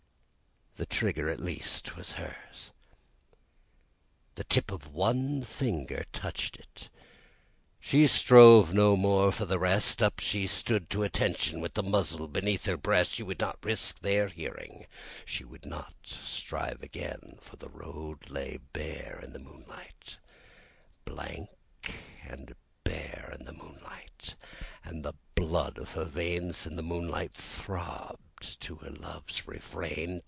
The 0.75 0.85
trigger 0.87 1.29
at 1.29 1.39
least 1.41 1.95
was 1.97 2.13
hers! 2.13 2.71
The 4.35 4.45
tip 4.45 4.71
of 4.71 4.87
one 4.87 5.43
finger 5.43 6.05
touched 6.13 6.55
it, 6.57 6.89
she 7.79 8.07
strove 8.07 8.73
no 8.73 8.95
more 8.95 9.31
for 9.33 9.43
the 9.45 9.59
rest; 9.59 10.01
Up, 10.01 10.19
she 10.21 10.47
stood 10.47 10.83
up 10.83 10.95
at 10.99 11.03
attention, 11.05 11.59
with 11.59 11.73
the 11.75 11.83
barrel 11.83 12.27
beneath 12.29 12.65
her 12.65 12.77
breast. 12.77 13.11
She 13.15 13.21
would 13.21 13.39
not 13.39 13.63
risk 13.63 13.99
their 13.99 14.29
hearing, 14.29 14.87
she 15.25 15.43
would 15.43 15.65
not 15.65 15.93
strive 16.05 16.81
again, 16.81 17.37
For 17.41 17.57
the 17.57 17.69
road 17.69 18.29
lay 18.29 18.57
bare 18.71 19.19
in 19.21 19.33
the 19.33 19.39
moonlight, 19.39 20.17
Blank 21.05 21.49
and 22.23 22.55
bare 22.85 23.35
in 23.37 23.45
the 23.45 23.53
moonlight, 23.53 24.33
And 24.85 25.03
the 25.03 25.13
blood 25.35 25.77
in 25.77 25.85
her 25.87 26.05
veins, 26.05 26.65
in 26.65 26.75
the 26.77 26.81
moonlight, 26.81 27.33
throbbed 27.35 28.59
to 28.61 28.75
her 28.77 28.91
love's 28.91 29.45
refrain. 29.45 30.19